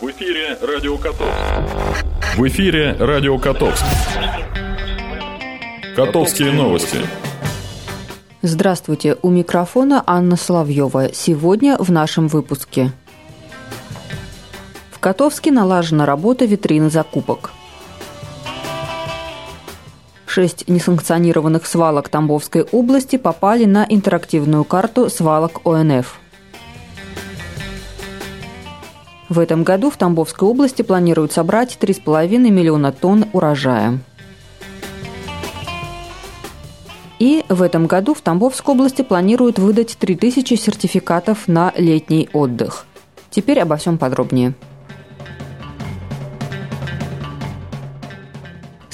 В 0.00 0.08
эфире 0.12 0.56
Радио 0.62 0.96
Котовск. 0.96 1.34
В 2.36 2.46
эфире 2.46 2.92
Радио 3.00 3.36
Котовск. 3.36 3.84
Котовские 5.96 6.52
новости. 6.52 6.98
Здравствуйте, 8.42 9.16
у 9.22 9.30
микрофона 9.30 10.04
Анна 10.06 10.36
Соловьева. 10.36 11.12
Сегодня 11.12 11.76
в 11.78 11.90
нашем 11.90 12.28
выпуске. 12.28 12.92
В 14.92 15.00
Котовске 15.00 15.50
налажена 15.50 16.06
работа 16.06 16.44
витрины 16.44 16.90
закупок. 16.90 17.50
Шесть 20.26 20.68
несанкционированных 20.68 21.66
свалок 21.66 22.08
Тамбовской 22.08 22.62
области 22.62 23.16
попали 23.16 23.64
на 23.64 23.84
интерактивную 23.88 24.62
карту 24.62 25.10
свалок 25.10 25.66
ОНФ– 25.66 26.20
В 29.28 29.38
этом 29.38 29.62
году 29.62 29.90
в 29.90 29.96
Тамбовской 29.96 30.48
области 30.48 30.82
планируют 30.82 31.32
собрать 31.32 31.76
3,5 31.78 32.38
миллиона 32.50 32.92
тонн 32.92 33.26
урожая. 33.32 33.98
И 37.18 37.44
в 37.48 37.62
этом 37.62 37.86
году 37.86 38.14
в 38.14 38.20
Тамбовской 38.20 38.74
области 38.74 39.02
планируют 39.02 39.58
выдать 39.58 39.98
3000 39.98 40.54
сертификатов 40.54 41.48
на 41.48 41.72
летний 41.76 42.28
отдых. 42.32 42.86
Теперь 43.30 43.60
обо 43.60 43.76
всем 43.76 43.98
подробнее. 43.98 44.54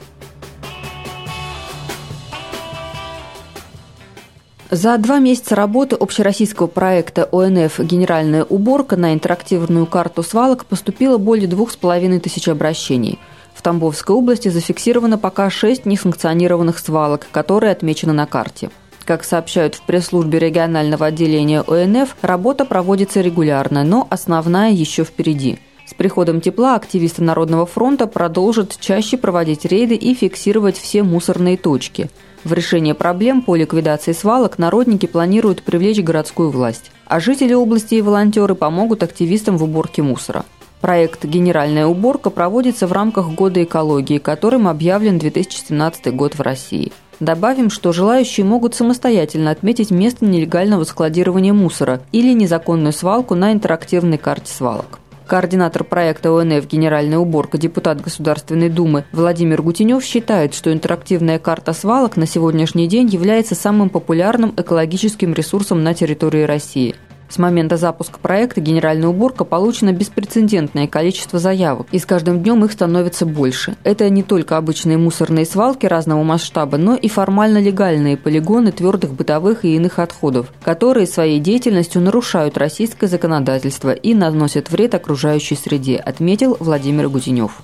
За 4.70 4.96
два 4.98 5.18
месяца 5.18 5.56
работы 5.56 5.96
общероссийского 5.96 6.68
проекта 6.68 7.28
ОНФ 7.32 7.80
«Генеральная 7.80 8.44
уборка» 8.44 8.96
на 8.96 9.12
интерактивную 9.12 9.84
карту 9.84 10.22
свалок 10.22 10.64
поступило 10.64 11.18
более 11.18 11.48
двух 11.48 11.72
с 11.72 11.76
половиной 11.76 12.20
тысяч 12.20 12.48
обращений. 12.48 13.18
В 13.54 13.62
Тамбовской 13.62 14.14
области 14.14 14.48
зафиксировано 14.48 15.18
пока 15.18 15.50
шесть 15.50 15.86
несанкционированных 15.86 16.78
свалок, 16.78 17.26
которые 17.30 17.72
отмечены 17.72 18.12
на 18.12 18.26
карте. 18.26 18.70
Как 19.04 19.24
сообщают 19.24 19.74
в 19.74 19.82
пресс-службе 19.82 20.38
регионального 20.38 21.06
отделения 21.06 21.62
ОНФ, 21.62 22.16
работа 22.22 22.64
проводится 22.64 23.20
регулярно, 23.20 23.84
но 23.84 24.06
основная 24.10 24.70
еще 24.70 25.04
впереди– 25.04 25.58
с 25.90 25.94
приходом 25.94 26.40
тепла 26.40 26.76
активисты 26.76 27.20
Народного 27.24 27.66
фронта 27.66 28.06
продолжат 28.06 28.78
чаще 28.78 29.16
проводить 29.16 29.64
рейды 29.64 29.96
и 29.96 30.14
фиксировать 30.14 30.78
все 30.78 31.02
мусорные 31.02 31.56
точки. 31.56 32.08
В 32.44 32.52
решение 32.52 32.94
проблем 32.94 33.42
по 33.42 33.56
ликвидации 33.56 34.12
свалок 34.12 34.56
народники 34.56 35.06
планируют 35.06 35.64
привлечь 35.64 36.00
городскую 36.00 36.50
власть, 36.50 36.92
а 37.06 37.18
жители 37.18 37.54
области 37.54 37.96
и 37.96 38.02
волонтеры 38.02 38.54
помогут 38.54 39.02
активистам 39.02 39.58
в 39.58 39.64
уборке 39.64 40.00
мусора. 40.00 40.44
Проект 40.80 41.26
«Генеральная 41.26 41.86
уборка» 41.86 42.30
проводится 42.30 42.86
в 42.86 42.92
рамках 42.92 43.30
Года 43.32 43.62
экологии, 43.62 44.18
которым 44.18 44.66
объявлен 44.66 45.18
2017 45.18 46.14
год 46.14 46.34
в 46.36 46.40
России. 46.40 46.92
Добавим, 47.20 47.68
что 47.68 47.92
желающие 47.92 48.46
могут 48.46 48.74
самостоятельно 48.74 49.50
отметить 49.50 49.90
место 49.90 50.24
нелегального 50.24 50.84
складирования 50.84 51.52
мусора 51.52 52.00
или 52.12 52.32
незаконную 52.32 52.94
свалку 52.94 53.34
на 53.34 53.52
интерактивной 53.52 54.16
карте 54.16 54.50
свалок. 54.50 55.00
Координатор 55.26 55.84
проекта 55.84 56.30
ОНФ 56.30 56.66
«Генеральная 56.66 57.18
уборка», 57.18 57.58
депутат 57.58 58.00
Государственной 58.00 58.70
Думы 58.70 59.04
Владимир 59.12 59.60
Гутенев 59.60 60.02
считает, 60.02 60.54
что 60.54 60.72
интерактивная 60.72 61.38
карта 61.38 61.74
свалок 61.74 62.16
на 62.16 62.26
сегодняшний 62.26 62.88
день 62.88 63.06
является 63.06 63.54
самым 63.54 63.90
популярным 63.90 64.54
экологическим 64.56 65.34
ресурсом 65.34 65.84
на 65.84 65.92
территории 65.92 66.42
России. 66.42 66.96
С 67.30 67.38
момента 67.38 67.76
запуска 67.76 68.18
проекта 68.18 68.60
«Генеральная 68.60 69.08
уборка» 69.08 69.44
получено 69.44 69.92
беспрецедентное 69.92 70.88
количество 70.88 71.38
заявок, 71.38 71.86
и 71.92 72.00
с 72.00 72.04
каждым 72.04 72.42
днем 72.42 72.64
их 72.64 72.72
становится 72.72 73.24
больше. 73.24 73.76
Это 73.84 74.10
не 74.10 74.24
только 74.24 74.56
обычные 74.56 74.98
мусорные 74.98 75.46
свалки 75.46 75.86
разного 75.86 76.24
масштаба, 76.24 76.76
но 76.76 76.96
и 76.96 77.08
формально 77.08 77.58
легальные 77.58 78.16
полигоны 78.16 78.72
твердых 78.72 79.12
бытовых 79.12 79.64
и 79.64 79.76
иных 79.76 80.00
отходов, 80.00 80.52
которые 80.64 81.06
своей 81.06 81.38
деятельностью 81.38 82.02
нарушают 82.02 82.58
российское 82.58 83.06
законодательство 83.06 83.92
и 83.92 84.12
наносят 84.12 84.68
вред 84.70 84.96
окружающей 84.96 85.54
среде, 85.54 85.98
отметил 85.98 86.56
Владимир 86.58 87.08
Гутенев. 87.08 87.62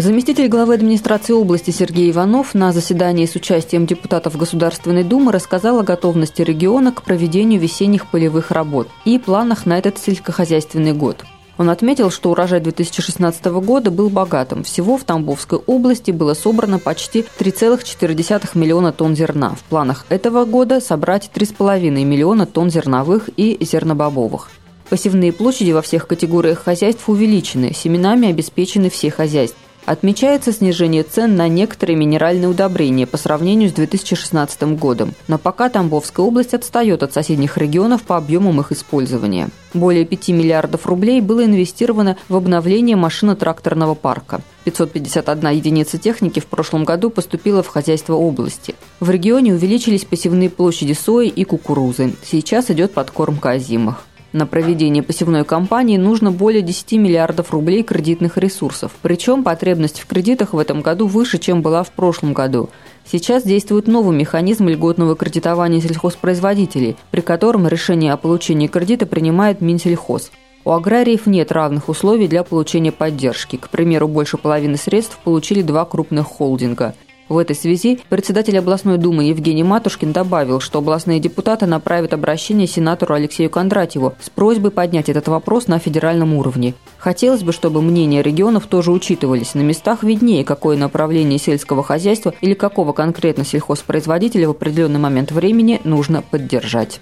Заместитель 0.00 0.46
главы 0.46 0.74
администрации 0.74 1.32
области 1.32 1.72
Сергей 1.72 2.12
Иванов 2.12 2.54
на 2.54 2.70
заседании 2.70 3.26
с 3.26 3.34
участием 3.34 3.84
депутатов 3.84 4.36
Государственной 4.36 5.02
Думы 5.02 5.32
рассказал 5.32 5.80
о 5.80 5.82
готовности 5.82 6.40
региона 6.40 6.92
к 6.92 7.02
проведению 7.02 7.60
весенних 7.60 8.06
полевых 8.06 8.52
работ 8.52 8.86
и 9.04 9.18
планах 9.18 9.66
на 9.66 9.76
этот 9.76 9.98
сельскохозяйственный 9.98 10.92
год. 10.92 11.24
Он 11.56 11.68
отметил, 11.68 12.12
что 12.12 12.30
урожай 12.30 12.60
2016 12.60 13.44
года 13.46 13.90
был 13.90 14.08
богатым. 14.08 14.62
Всего 14.62 14.98
в 14.98 15.02
Тамбовской 15.02 15.58
области 15.58 16.12
было 16.12 16.34
собрано 16.34 16.78
почти 16.78 17.24
3,4 17.40 18.56
миллиона 18.56 18.92
тонн 18.92 19.16
зерна. 19.16 19.56
В 19.56 19.64
планах 19.64 20.06
этого 20.10 20.44
года 20.44 20.80
собрать 20.80 21.28
3,5 21.34 21.90
миллиона 22.04 22.46
тонн 22.46 22.70
зерновых 22.70 23.30
и 23.36 23.58
зернобобовых. 23.60 24.48
Посевные 24.90 25.32
площади 25.32 25.72
во 25.72 25.82
всех 25.82 26.06
категориях 26.06 26.62
хозяйств 26.62 27.08
увеличены, 27.08 27.74
семенами 27.74 28.28
обеспечены 28.28 28.90
все 28.90 29.10
хозяйства. 29.10 29.58
Отмечается 29.86 30.52
снижение 30.52 31.02
цен 31.02 31.36
на 31.36 31.48
некоторые 31.48 31.96
минеральные 31.96 32.48
удобрения 32.48 33.06
по 33.06 33.16
сравнению 33.16 33.70
с 33.70 33.72
2016 33.72 34.78
годом, 34.78 35.14
но 35.28 35.38
пока 35.38 35.68
Тамбовская 35.68 36.26
область 36.26 36.54
отстает 36.54 37.02
от 37.02 37.12
соседних 37.14 37.56
регионов 37.56 38.02
по 38.02 38.16
объемам 38.16 38.60
их 38.60 38.72
использования. 38.72 39.48
Более 39.74 40.04
5 40.04 40.28
миллиардов 40.28 40.86
рублей 40.86 41.20
было 41.20 41.44
инвестировано 41.44 42.16
в 42.28 42.36
обновление 42.36 42.96
машино-тракторного 42.96 43.94
парка. 43.94 44.42
551 44.64 45.50
единица 45.50 45.98
техники 45.98 46.40
в 46.40 46.46
прошлом 46.46 46.84
году 46.84 47.10
поступила 47.10 47.62
в 47.62 47.68
хозяйство 47.68 48.14
области. 48.14 48.74
В 49.00 49.10
регионе 49.10 49.54
увеличились 49.54 50.04
посевные 50.04 50.50
площади 50.50 50.92
сои 50.92 51.28
и 51.28 51.44
кукурузы. 51.44 52.14
Сейчас 52.22 52.70
идет 52.70 52.92
подкормка 52.92 53.50
озимых. 53.50 54.04
На 54.32 54.46
проведение 54.46 55.02
посевной 55.02 55.44
кампании 55.44 55.96
нужно 55.96 56.30
более 56.30 56.60
10 56.60 56.92
миллиардов 56.92 57.50
рублей 57.50 57.82
кредитных 57.82 58.36
ресурсов. 58.36 58.92
Причем 59.00 59.42
потребность 59.42 60.00
в 60.00 60.06
кредитах 60.06 60.52
в 60.52 60.58
этом 60.58 60.82
году 60.82 61.06
выше, 61.06 61.38
чем 61.38 61.62
была 61.62 61.82
в 61.82 61.92
прошлом 61.92 62.34
году. 62.34 62.68
Сейчас 63.10 63.42
действует 63.42 63.86
новый 63.86 64.14
механизм 64.14 64.68
льготного 64.68 65.16
кредитования 65.16 65.80
сельхозпроизводителей, 65.80 66.96
при 67.10 67.22
котором 67.22 67.66
решение 67.66 68.12
о 68.12 68.18
получении 68.18 68.66
кредита 68.66 69.06
принимает 69.06 69.62
Минсельхоз. 69.62 70.30
У 70.66 70.72
аграриев 70.72 71.24
нет 71.26 71.50
равных 71.50 71.88
условий 71.88 72.28
для 72.28 72.42
получения 72.42 72.92
поддержки. 72.92 73.56
К 73.56 73.70
примеру, 73.70 74.08
больше 74.08 74.36
половины 74.36 74.76
средств 74.76 75.18
получили 75.24 75.62
два 75.62 75.86
крупных 75.86 76.26
холдинга– 76.26 76.94
в 77.28 77.38
этой 77.38 77.54
связи 77.54 78.00
председатель 78.08 78.58
областной 78.58 78.98
думы 78.98 79.24
Евгений 79.24 79.62
Матушкин 79.62 80.12
добавил, 80.12 80.60
что 80.60 80.78
областные 80.78 81.20
депутаты 81.20 81.66
направят 81.66 82.12
обращение 82.12 82.66
сенатору 82.66 83.14
Алексею 83.14 83.50
Кондратьеву 83.50 84.14
с 84.20 84.30
просьбой 84.30 84.70
поднять 84.70 85.08
этот 85.08 85.28
вопрос 85.28 85.66
на 85.66 85.78
федеральном 85.78 86.34
уровне. 86.34 86.74
Хотелось 86.98 87.42
бы, 87.42 87.52
чтобы 87.52 87.82
мнения 87.82 88.22
регионов 88.22 88.66
тоже 88.66 88.92
учитывались. 88.92 89.54
На 89.54 89.60
местах 89.60 90.02
виднее, 90.02 90.44
какое 90.44 90.76
направление 90.76 91.38
сельского 91.38 91.82
хозяйства 91.82 92.34
или 92.40 92.54
какого 92.54 92.92
конкретно 92.92 93.44
сельхозпроизводителя 93.44 94.48
в 94.48 94.52
определенный 94.52 95.00
момент 95.00 95.32
времени 95.32 95.80
нужно 95.84 96.22
поддержать. 96.22 97.00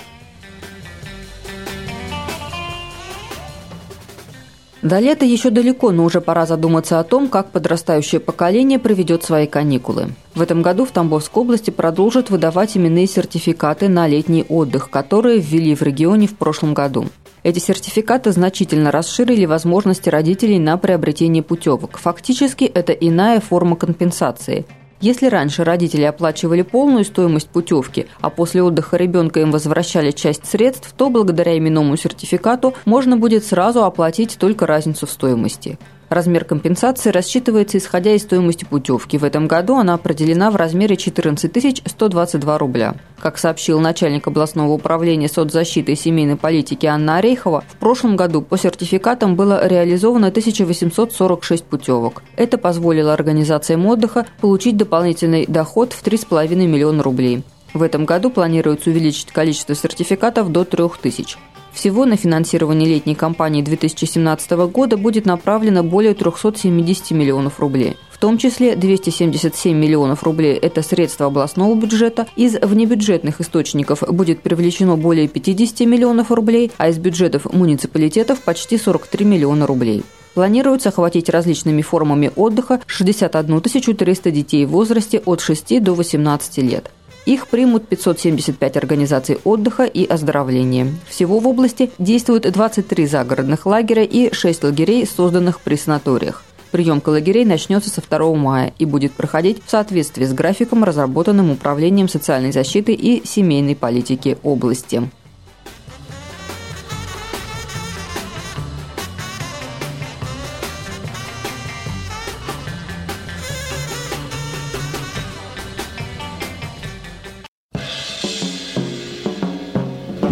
До 4.82 4.98
лета 4.98 5.24
еще 5.24 5.50
далеко, 5.50 5.90
но 5.90 6.04
уже 6.04 6.20
пора 6.20 6.44
задуматься 6.44 7.00
о 7.00 7.04
том, 7.04 7.28
как 7.28 7.50
подрастающее 7.50 8.20
поколение 8.20 8.78
проведет 8.78 9.24
свои 9.24 9.46
каникулы. 9.46 10.10
В 10.34 10.42
этом 10.42 10.60
году 10.60 10.84
в 10.84 10.90
Тамбовской 10.90 11.42
области 11.42 11.70
продолжат 11.70 12.28
выдавать 12.28 12.76
именные 12.76 13.06
сертификаты 13.06 13.88
на 13.88 14.06
летний 14.06 14.44
отдых, 14.48 14.90
которые 14.90 15.40
ввели 15.40 15.74
в 15.74 15.82
регионе 15.82 16.26
в 16.28 16.36
прошлом 16.36 16.74
году. 16.74 17.06
Эти 17.42 17.58
сертификаты 17.58 18.32
значительно 18.32 18.90
расширили 18.90 19.46
возможности 19.46 20.08
родителей 20.08 20.58
на 20.58 20.76
приобретение 20.76 21.42
путевок. 21.42 21.96
Фактически 21.96 22.64
это 22.64 22.92
иная 22.92 23.40
форма 23.40 23.76
компенсации. 23.76 24.66
Если 25.00 25.26
раньше 25.26 25.62
родители 25.62 26.02
оплачивали 26.02 26.62
полную 26.62 27.04
стоимость 27.04 27.50
путевки, 27.50 28.06
а 28.20 28.30
после 28.30 28.62
отдыха 28.62 28.96
ребенка 28.96 29.40
им 29.40 29.50
возвращали 29.50 30.10
часть 30.10 30.46
средств, 30.46 30.94
то 30.96 31.10
благодаря 31.10 31.56
именному 31.58 31.96
сертификату 31.96 32.74
можно 32.86 33.16
будет 33.16 33.44
сразу 33.44 33.84
оплатить 33.84 34.38
только 34.38 34.66
разницу 34.66 35.06
в 35.06 35.10
стоимости. 35.10 35.78
Размер 36.08 36.44
компенсации 36.44 37.10
рассчитывается 37.10 37.78
исходя 37.78 38.14
из 38.14 38.22
стоимости 38.22 38.64
путевки. 38.64 39.18
В 39.18 39.24
этом 39.24 39.48
году 39.48 39.74
она 39.74 39.94
определена 39.94 40.52
в 40.52 40.56
размере 40.56 40.96
14 40.96 41.82
122 41.84 42.58
рубля. 42.58 42.94
Как 43.20 43.38
сообщил 43.38 43.80
начальник 43.80 44.28
областного 44.28 44.70
управления 44.70 45.28
соцзащиты 45.28 45.92
и 45.92 45.96
семейной 45.96 46.36
политики 46.36 46.86
Анна 46.86 47.16
Орейхова, 47.16 47.64
в 47.66 47.76
прошлом 47.76 48.14
году 48.14 48.40
по 48.40 48.56
сертификатам 48.56 49.34
было 49.34 49.66
реализовано 49.66 50.28
1846 50.28 51.64
путевок. 51.64 52.22
Это 52.36 52.56
позволило 52.56 53.12
организациям 53.12 53.84
отдыха 53.86 54.26
получить 54.40 54.76
дополнительный 54.76 55.44
доход 55.46 55.92
в 55.92 56.04
3,5 56.04 56.54
миллиона 56.54 57.02
рублей. 57.02 57.42
В 57.74 57.82
этом 57.82 58.04
году 58.04 58.30
планируется 58.30 58.90
увеличить 58.90 59.32
количество 59.32 59.74
сертификатов 59.74 60.52
до 60.52 60.64
3000. 60.64 61.36
Всего 61.76 62.06
на 62.06 62.16
финансирование 62.16 62.88
летней 62.88 63.14
кампании 63.14 63.60
2017 63.60 64.50
года 64.72 64.96
будет 64.96 65.26
направлено 65.26 65.82
более 65.82 66.14
370 66.14 67.10
миллионов 67.10 67.60
рублей. 67.60 67.98
В 68.10 68.16
том 68.16 68.38
числе 68.38 68.76
277 68.76 69.76
миллионов 69.76 70.22
рублей– 70.22 70.56
это 70.62 70.80
средства 70.80 71.26
областного 71.26 71.78
бюджета, 71.78 72.26
из 72.34 72.54
внебюджетных 72.54 73.42
источников 73.42 74.02
будет 74.08 74.40
привлечено 74.40 74.96
более 74.96 75.28
50 75.28 75.80
миллионов 75.80 76.30
рублей, 76.30 76.72
а 76.78 76.88
из 76.88 76.96
бюджетов 76.96 77.44
муниципалитетов– 77.52 78.40
почти 78.44 78.78
43 78.78 79.26
миллиона 79.26 79.66
рублей. 79.66 80.02
Планируется 80.32 80.88
охватить 80.88 81.28
различными 81.28 81.82
формами 81.82 82.32
отдыха 82.36 82.80
61 82.86 83.60
300 83.60 84.30
детей 84.30 84.64
в 84.64 84.70
возрасте 84.70 85.18
от 85.26 85.42
6 85.42 85.82
до 85.82 85.92
18 85.92 86.56
лет. 86.58 86.90
Их 87.26 87.48
примут 87.48 87.88
575 87.88 88.76
организаций 88.76 89.38
отдыха 89.42 89.84
и 89.84 90.06
оздоровления. 90.06 90.94
Всего 91.08 91.40
в 91.40 91.48
области 91.48 91.90
действуют 91.98 92.50
23 92.50 93.06
загородных 93.06 93.66
лагеря 93.66 94.04
и 94.04 94.32
6 94.32 94.62
лагерей, 94.62 95.04
созданных 95.06 95.60
при 95.60 95.74
санаториях. 95.74 96.44
Приемка 96.70 97.10
лагерей 97.10 97.44
начнется 97.44 97.90
со 97.90 98.00
2 98.00 98.34
мая 98.34 98.72
и 98.78 98.84
будет 98.84 99.12
проходить 99.12 99.62
в 99.64 99.70
соответствии 99.70 100.24
с 100.24 100.32
графиком, 100.32 100.84
разработанным 100.84 101.50
Управлением 101.50 102.08
социальной 102.08 102.52
защиты 102.52 102.92
и 102.92 103.26
семейной 103.26 103.74
политики 103.74 104.38
области. 104.44 105.10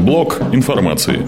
Блок 0.04 0.38
информации. 0.52 1.26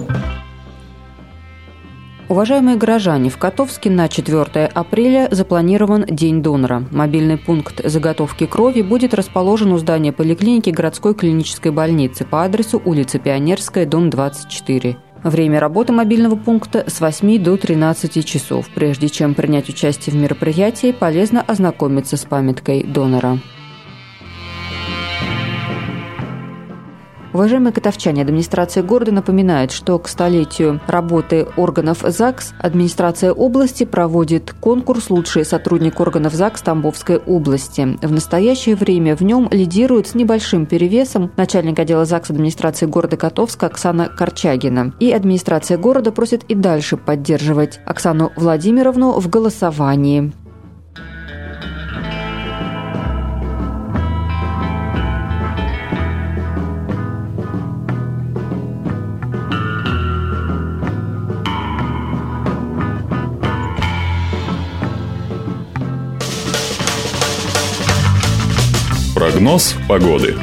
Уважаемые 2.28 2.76
горожане, 2.76 3.30
в 3.30 3.38
Котовске 3.38 3.88
на 3.88 4.06
4 4.06 4.66
апреля 4.66 5.28
запланирован 5.30 6.04
День 6.04 6.42
донора. 6.42 6.84
Мобильный 6.90 7.38
пункт 7.38 7.80
заготовки 7.82 8.44
крови 8.44 8.82
будет 8.82 9.14
расположен 9.14 9.72
у 9.72 9.78
здания 9.78 10.12
поликлиники 10.12 10.68
городской 10.68 11.14
клинической 11.14 11.72
больницы 11.72 12.26
по 12.26 12.44
адресу 12.44 12.82
улица 12.84 13.18
Пионерская, 13.18 13.86
дом 13.86 14.10
24. 14.10 14.98
Время 15.24 15.58
работы 15.58 15.94
мобильного 15.94 16.36
пункта 16.36 16.84
с 16.86 17.00
8 17.00 17.42
до 17.42 17.56
13 17.56 18.26
часов. 18.26 18.68
Прежде 18.74 19.08
чем 19.08 19.32
принять 19.32 19.70
участие 19.70 20.14
в 20.14 20.18
мероприятии, 20.18 20.92
полезно 20.92 21.40
ознакомиться 21.40 22.18
с 22.18 22.26
памяткой 22.26 22.82
донора. 22.82 23.38
Уважаемые 27.36 27.70
котовчане, 27.70 28.22
администрация 28.22 28.82
города 28.82 29.12
напоминает, 29.12 29.70
что 29.70 29.98
к 29.98 30.08
столетию 30.08 30.80
работы 30.86 31.46
органов 31.58 31.98
ЗАГС 32.00 32.54
администрация 32.58 33.30
области 33.30 33.84
проводит 33.84 34.54
конкурс 34.58 35.10
«Лучший 35.10 35.44
сотрудник 35.44 36.00
органов 36.00 36.32
ЗАГС 36.32 36.62
Тамбовской 36.62 37.18
области». 37.18 37.98
В 38.00 38.10
настоящее 38.10 38.74
время 38.74 39.14
в 39.14 39.20
нем 39.20 39.48
лидирует 39.50 40.06
с 40.06 40.14
небольшим 40.14 40.64
перевесом 40.64 41.30
начальник 41.36 41.78
отдела 41.78 42.06
ЗАГС 42.06 42.30
администрации 42.30 42.86
города 42.86 43.18
Котовска 43.18 43.66
Оксана 43.66 44.06
Корчагина. 44.08 44.94
И 44.98 45.12
администрация 45.12 45.76
города 45.76 46.12
просит 46.12 46.42
и 46.44 46.54
дальше 46.54 46.96
поддерживать 46.96 47.80
Оксану 47.84 48.32
Владимировну 48.36 49.20
в 49.20 49.28
голосовании. 49.28 50.32
Прогноз 69.36 69.74
погоды. 69.86 70.34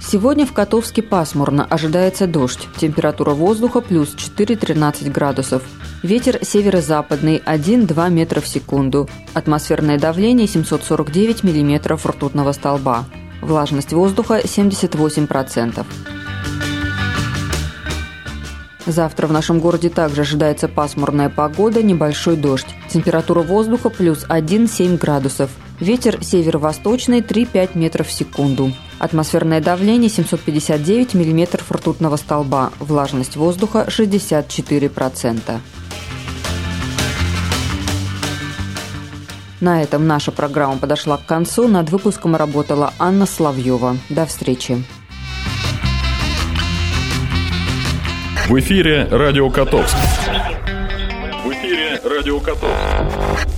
Сегодня 0.00 0.46
в 0.46 0.52
Котовске 0.52 1.02
пасмурно, 1.02 1.64
ожидается 1.64 2.28
дождь. 2.28 2.68
Температура 2.76 3.32
воздуха 3.32 3.80
плюс 3.80 4.14
4-13 4.14 5.10
градусов. 5.10 5.64
Ветер 6.04 6.38
северо-западный 6.40 7.42
1-2 7.44 8.10
метра 8.10 8.40
в 8.40 8.46
секунду. 8.46 9.08
Атмосферное 9.34 9.98
давление 9.98 10.46
749 10.46 11.42
миллиметров 11.42 12.06
ртутного 12.06 12.52
столба. 12.52 13.06
Влажность 13.42 13.92
воздуха 13.92 14.38
78%. 14.38 15.84
Завтра 18.88 19.26
в 19.26 19.32
нашем 19.32 19.60
городе 19.60 19.90
также 19.90 20.22
ожидается 20.22 20.66
пасмурная 20.66 21.28
погода, 21.28 21.82
небольшой 21.82 22.36
дождь. 22.36 22.68
Температура 22.88 23.42
воздуха 23.42 23.90
плюс 23.90 24.24
1-7 24.26 24.96
градусов. 24.96 25.50
Ветер 25.78 26.24
северо-восточный 26.24 27.20
3-5 27.20 27.76
метров 27.76 28.08
в 28.08 28.12
секунду. 28.12 28.72
Атмосферное 28.98 29.60
давление 29.60 30.08
759 30.08 31.12
миллиметров 31.12 31.70
ртутного 31.70 32.16
столба. 32.16 32.72
Влажность 32.80 33.36
воздуха 33.36 33.84
64%. 33.88 35.60
На 39.60 39.82
этом 39.82 40.06
наша 40.06 40.32
программа 40.32 40.78
подошла 40.78 41.18
к 41.18 41.26
концу. 41.26 41.68
Над 41.68 41.90
выпуском 41.90 42.36
работала 42.36 42.94
Анна 42.98 43.26
Славьева. 43.26 43.98
До 44.08 44.24
встречи. 44.24 44.82
В 48.48 48.58
эфире 48.60 49.06
«Радио 49.10 49.50
Котовск». 49.50 49.94
В 51.44 51.52
эфире 51.52 52.00
«Радио 52.02 52.40
Котовск». 52.40 53.57